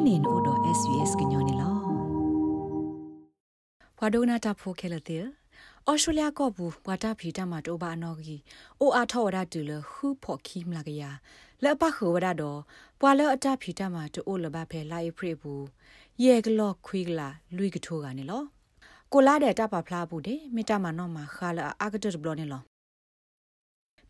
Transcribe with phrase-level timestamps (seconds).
[0.00, 1.70] inin odo svs gnyone lo
[3.98, 5.24] ဘွာဒိုနာတာဖိုခဲလတဲ့
[5.90, 8.36] ဩစတြေးလျကောဘူးဘွာတာဖီတာမတိုဘာနော်ဂီ
[8.80, 11.02] အိုအားထော်ရတူလဟူဖော်ခီမလာကရ
[11.62, 12.60] လက်ပခဝရတော့
[13.00, 15.64] ဘွာလအတာဖီတာမတိုအိုလဘဖဲလိုက်ဖရဘူး
[16.22, 18.42] ယေကလော့ခွေးကလာလွိကထိုးကနေလော
[19.12, 22.62] ကိုလာတဲ့တပဖလားဘူးတဲ့မိတာမနော်မှာခါလာအာဂတ်ဘလောနေလော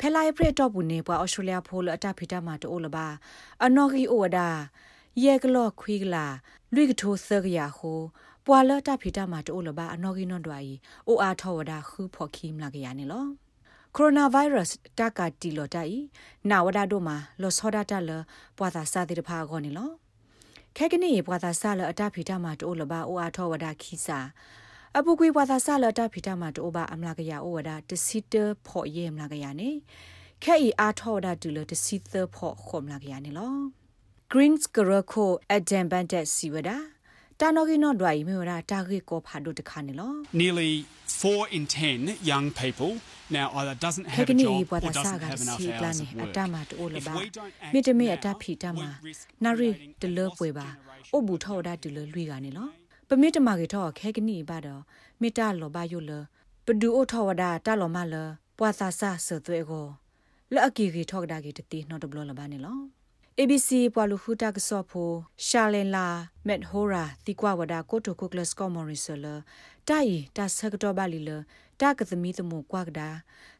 [0.00, 2.98] ဖဲလိုက်ဖရတော့ဘူးနေဘွာဩစတြေးလျဖိုးလအတာဖီတာမတိုအိုလဘ
[3.64, 4.48] အနော်ဂီအိုဝဒါ
[5.24, 6.26] ယေကလော့ခွေးကလာ
[6.74, 8.00] လွိကထိုးသကရဟို
[8.46, 10.72] ပွာလတာဖီတာမာတိုလဘာအနော်ဂီနော်ဒွာဤ
[11.08, 13.24] အိုအားထောဝဒါခုဖော်ခိမလာကရနေလော
[13.96, 15.96] ကိုရိုနာဗိုင်းရပ်စ်တကတီလောတိုင်
[16.50, 18.10] နာဝဒါတို့မှာလောဆောဒတာလ
[18.58, 19.90] ပွာသာစာတိတဖာခေါနေလော
[20.76, 24.18] ခဲကနေပွာသာဆာလအတာဖီတာမာတိုလဘာအိုအားထောဝဒါခိစာ
[24.96, 28.34] အပုကွေပွာသာဆာလအတာဖီတာမာတိုဘာအမလာကရအိုဝဒါတစီတ
[28.66, 29.70] ဖော်ရဲမလာကရနေ
[30.44, 33.79] ခဲဤအားထောဝဒါတူလတစီသဖော်ခေါမလာကရနေလော
[34.32, 36.76] Greens Garako Adam Bandet Siwada
[37.40, 40.72] တာနော်ကီနော်ဒွိုင်မေရာတာဂီကိုဖာဒုတခါနေလော Nearly
[41.20, 42.90] 4 in 10 young people
[43.38, 46.30] now either doesn't have a job or doesn't have enough hours of work.
[46.32, 47.14] အတမတိုလဘာ
[47.74, 48.80] မိတမေအတဖီတမ
[49.44, 49.70] နာရီ
[50.02, 50.66] တလပွေပါ
[51.14, 52.68] အဘူထောဒါတူလလွီကနေလော
[53.08, 54.82] ပမိတမကေထောခဲကနီပါတော့
[55.20, 56.10] မိတလောဘာယုလ
[56.66, 58.14] ပဒူအိုထောဝဒါတလောမလ
[58.58, 59.86] ပွာသာဆာဆသွေကို
[60.52, 62.78] လက်အကီကေထောဒါကေတတိနော်တဘလလဘာနေလော
[63.42, 65.10] ABC ပွာလူဖူတာကဆော့ဖို
[65.46, 66.06] ရှာလင်လာ
[66.46, 69.26] မက်ဟိုရာတီကွာဝဒါကိုတိုကိုကလစကောမော်ရီဆလ
[69.88, 71.30] တိုင်တာဆကတော့ပါလီလ
[71.80, 73.08] တာကသမီသမကွာကဒါ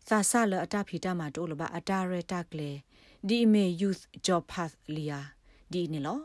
[0.09, 2.71] သာဆလအတာဖီတာမာတိုလဘအတာရတာကလေ
[3.29, 5.21] ဒီမေ youth job path လီယာ
[5.73, 6.21] ဒီနေလော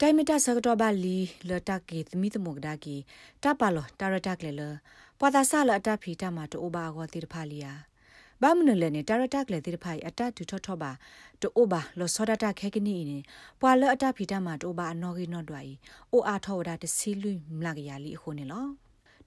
[0.00, 2.96] တိုင်မတာဆကတော့ပါလီလတာကေသမီသမကဒါကီ
[3.42, 4.62] တာပါလောတာရတာကလေလ
[5.18, 7.72] ပွာသာဆလအတာဖီတာမာတိုဘာဂောတိတဖာလီယာ
[8.42, 10.90] ဘာမနလနေတရတကလေတိဖိုင်အတတူထော့ထော့ပါ
[11.42, 13.24] တိုဘာလောစောဒတာခဲကနီအင်း
[13.60, 15.72] ပွာလအတဖီတမှာတိုဘာအနော်ကီနော်တွာဤ
[16.12, 18.66] အိုအာထော့ဝဒတစီလူမလကရလီအခုနေလော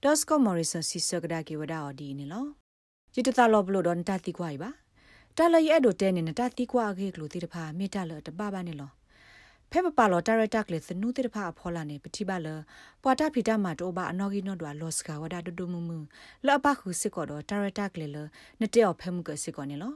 [0.02, 2.46] ဒေါစကောမော်ရီဆန်စီဆကဒါကေဝဒါအော်ဒီနေလော
[3.14, 4.70] ဂျီတတာလောဘလို့တော့တတိကွာဤပါ
[5.36, 8.90] တလရဲ့အဲ့တို့တဲနေနတတိကွာခေကလူတိတဖာမေတ္တာလောတပပါနေလော
[9.72, 12.48] ဖဲပပါလောတာရတက်လေသနုတိတဖာဖောလာနေပတိပါလ
[13.02, 15.90] ပွာတာဖီတာမတိုဘာအနော်ဂီနော်ဒွာလော့စကာဝဒါဒဒုမမ
[16.46, 18.16] လောပခုစစ်ကောတော့တာရတက်လေလ
[18.60, 19.92] နတဲ့ော်ဖဲမှုကစစ်ကောနေလော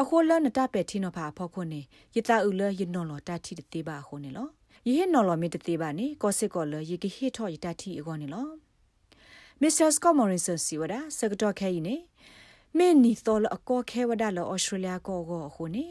[0.00, 1.80] အခုလနတပဲတီနော်ဖာဖောခုနေ
[2.16, 4.46] ယတာဥလယနော်လောတာတီတေးပါခုနေလော
[4.86, 8.46] ယဟေနော်လောမီတတေးပါနေကောစစ်ကောလယကိဟေထောယတာတီအကောနေလော
[9.60, 11.96] မစ္စတာစကောမော်ရင်ဆန်စီဝဒါစကတော်ခဲနေ
[12.78, 15.84] မင်းနီသောလအကောခဲဝဒါလောဩစတြေးလျကောကိုအခုနေ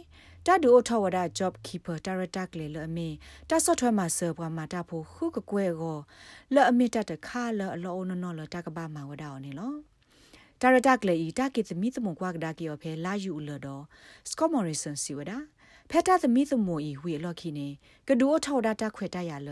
[0.47, 3.09] တာဒူအထောဝဒါ job keeper director ကလေလအမီ
[3.50, 5.97] တာဆော့ထွဲမှာဆာဘွားမာတာဖို့ခုကကွဲကို
[6.53, 9.73] လအမီတတခါလအလောနနောလတကဘာမှာဝဒါအောင်နေလော
[10.61, 13.83] ဒါရတာကလေဤတာကိသမီသမကွာကဒါကီယောဖဲလာယူလတော့
[14.29, 15.38] စကောမော်ရီဆန်စီဝဒါ
[15.89, 17.67] ဖက်တာသမီသမီဝီလော်ခီနေ
[18.07, 19.50] ကဒူအထောဒါတာခွေတရလ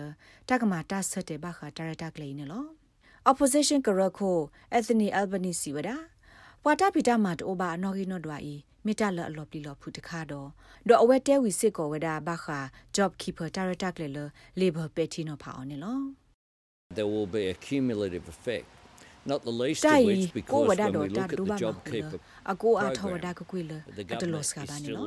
[0.50, 2.66] တကမာတာဆက်တဲ့ဘခဒါရတာကလေနေလော
[3.30, 4.38] opposition ကရခို
[4.78, 5.96] Anthony Albanese ဝဒါ
[6.66, 10.48] ပွာတာပီတာမတ်အိုဘာနော်ဂီနော်ဒွာဤမေတ္တာလအလော်ပလီလော်ဖူတခါတော့
[10.88, 12.60] ဒေါ်အဝဲတဲဝီစစ်ကောဝဒါဘခာ
[12.96, 14.18] job keeper တာရတာကလေလ
[14.60, 15.98] labor petty နော်ဖာအောင်နေလော
[16.98, 18.66] There will be a cumulative effect
[19.32, 22.20] not the least of which because when we look at the job keeper
[22.52, 23.72] အကိုအထောဝဒါကကွေလ
[24.14, 25.04] အတလော့စကဘာနေလော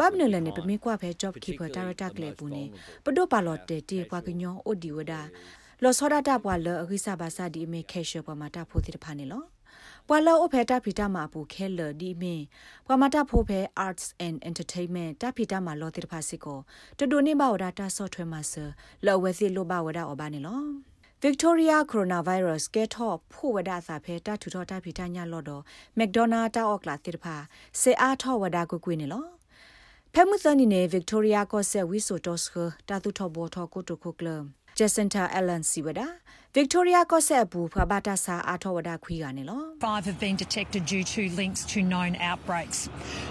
[0.00, 2.64] ဘပ်နလနေပမေကွာဖဲ job keeper တာရတာကလေပူနေ
[3.04, 5.20] ပဒိုပါလော်တဲတေကွာကညောအိုဒီဝဒါ
[5.82, 9.44] လောစောဒတာပွာလအခိစဘာစာဒီမေခေရှောပမာတာဖိုတိတဖာနေလော
[10.08, 12.42] ပွာလောအဖေတာဖီတာမှာပူခဲလဒီမင်
[12.86, 16.58] ပွာမတာဖိုဖဲ arts and entertainment တာဖီတာမှာလောတိတဖာစစ်ကို
[16.98, 18.54] တတူနေပါဝဒတာဆော့ထွဲမှာဆ
[19.06, 20.60] လောဝဲစီလိုပါဝဒအဘာနေလော
[21.24, 25.62] Victoria coronavirus ကဲထော့ဖို့ဝဒစာဖဲတာထူထောတာဖီတာညလော့တော့
[25.98, 27.36] McDonald တာအော့ကလာတိတဖာ
[27.80, 29.24] စေအားထော့ဝဒကိုကွေးနေလော
[30.14, 32.54] ဖဲမှုစနီနေ Victoria ကောဆက်ဝီဆိုတော့စခ
[32.88, 34.42] တာသူထော့ဘောထော့ကိုတိုကိုကလမ်
[34.76, 36.06] Jacinta Allen Siwada
[36.52, 41.64] Victoria Kosebu Prabata Sa Athawada Khwiga ne lo Five have been detected due to links
[41.64, 42.90] to known outbreaks.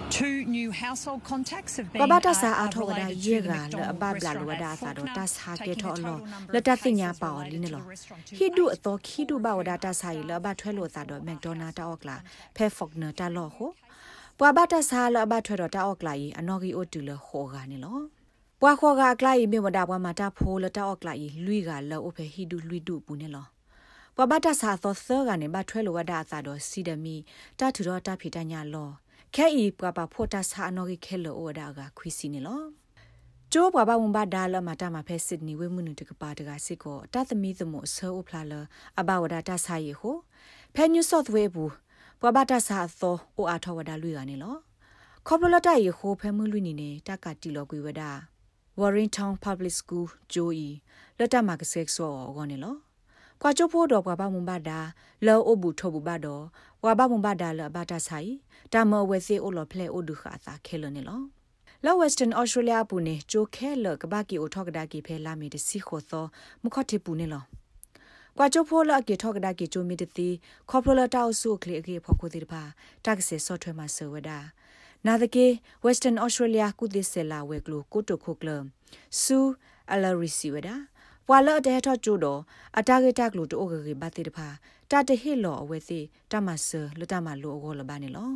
[0.10, 4.94] Two new household contacts have been Prabata Sa Athawada Yega le ababla lo wada sa
[4.94, 7.82] do ta sa ke tho lo le ta tinya pa o li ne lo
[8.40, 11.04] hi du atho khi du ba wada ta sa yi le ba thwe lo sa
[11.04, 12.22] do McDonald ta okla
[12.56, 13.76] phe Faulkner ta lo ho
[14.40, 17.98] ပွာဘတာဆာလဘထွေတော့တာအော့ကလာဤအနော်ဂီအိုတူလခောကနေလော
[18.68, 23.46] ပွာခေါ်ကကလိုက်မြေမတာပွားမှာတာဖိုးလတောက်လိုက်လွိကလောအဖေဟီဒူလွိဒူပူနေလော
[24.16, 27.16] ပွာဘတာစာသောသကနေဘထွဲလိုဝဒအသာတော့စီဒမီ
[27.60, 28.90] တာထူတော့တာဖီတညာလော
[29.36, 32.62] ခဲဤပွာပဖိုတာစာအနော်ကြီးခဲလောဩဒါကခွီစီနေလော
[33.52, 38.54] ကျိုးပွားပါဝန်ပါဒါလမတာမဖဲစစ်နီဝဲမှုနုတကပါတကစစ်ကိုတသမီသမဆောအဖလာလ
[39.00, 40.16] အဘဝဒတာစာရီဟို
[40.76, 41.74] ဖဲညူဆော့ဝဲဘူး
[42.20, 44.56] ပွာဘတာစာသောအိုအားထောဝဒလွိကနေလော
[45.28, 48.12] ခေါပလလတရီဟိုဖဲမှုလွိနေနေတကတီလောကွေဝဒါ
[48.80, 50.70] Warrington Public School ဂျိုအီ
[51.18, 52.76] လက်တမကဆက်ဆောဂောနေလော
[53.42, 54.80] ကွာချိုဖိုးတော့ကွာဘာမွန်ဘာဒါ
[55.26, 56.44] လောအဘူထောဘူဘာတော့
[56.84, 58.32] ကွာဘာမွန်ဘာဒါလဘာတာဆိုင်
[58.74, 61.22] တာမဝဲစီအိုလောဖလဲအိုဒုခါသာခဲလနေလော
[61.86, 66.26] လော Western Australia ပူနေဂျိုခဲလကဘာကီအိုထောက်ကဒါကီဖဲလာမီတစီခိုသော
[66.64, 67.44] မခတ်တီပူနေလော
[68.38, 70.30] ကွာချိုဖိုးလကေထောက်ကဒါကီဂျိုမီတတီ
[70.70, 72.62] ခေါပလတာအဆုကလေကေဖော်ကိုတီပါ
[73.06, 74.40] တက်ဆေဆော့ထွဲမှာဆောဝဒါ
[75.08, 75.46] နာဒကေ
[75.86, 78.50] Western Australia ကုသစ်ဆလာဝဲကလိုကိုတိုခိုကလ
[79.22, 79.40] ဆူ
[79.92, 80.76] အလာရီစီဝဒါ
[81.28, 82.42] ပွာလတဲ့ထကျိုတော့
[82.78, 84.48] အတာဂေတက်လို့တိုဂေဘတ်တိတဖာ
[84.92, 86.00] တတဟစ်လောအဝဲစီ
[86.32, 86.68] တမဆ
[87.00, 88.32] လတမလိုအောလဘာနေလော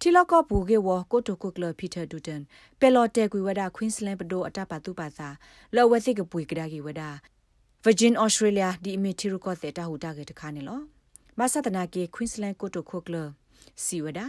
[0.00, 2.42] တီလကောပူကေဝကိုတိုကိုကလပီတာဒူတန်
[2.80, 5.28] ပယ်လော်တဲကွေဝဒါကွင်းစလန်ပဒိုအတပတူပါသာ
[5.74, 7.10] လောဝဲစီကပွေကဒါကေဝဒါ
[7.84, 10.80] Virgin Australia ဒီအမီတီရကောတဲ့တာဟူတာကေတခါနေလော
[11.38, 13.16] မဆတနာကေ Queensland ကိုတိုကိုကလ
[13.84, 14.26] စီဝဒါ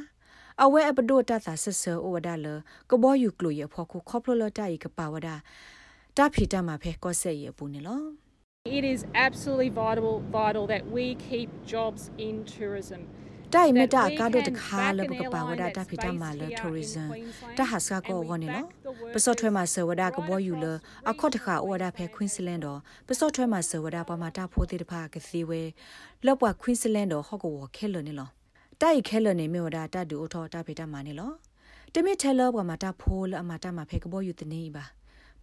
[0.63, 2.47] အဝဲအပဒိုတသာဆဆအိုဝဒါလ
[2.89, 5.35] ကဘောယူကလိုရဖို့ခုခေါပလလတာဤကပါဝဒါ
[6.17, 8.01] တာဖီတာမှာဖဲကောဆက်ရပူနေလော
[8.79, 13.01] It is absolutely vital vital that we keep jobs in tourism.
[13.56, 17.09] တိုင်မတာကားတဲ့တခါလဘကပါဝဒတာဖီတာမာလတိုရီဇမ်
[17.57, 18.65] တဟဆာကောဝနေလော
[19.13, 20.65] ပစော့ထွဲမှာဆဝဒကဘောယူလ
[21.09, 25.61] အခော့တခါဩဝဒဖဲကွင်းစလန်တော့ပစော့ထွဲမှာဆဝဒပမာတာဖိုးတဲ့တဖာကစီဝဲ
[26.25, 28.29] လော့ပွားကွင်းစလန်တော့ဟော့ကောခဲလနေလော
[28.83, 31.31] တိုက်ခဲလနေမြေဝဒတာဒူအထောတာဖီတာမာနေလော
[31.93, 34.85] တမိထဲလောပမာတာဖိုးလအမာတာမှာဖဲကဘောယူတနေပါ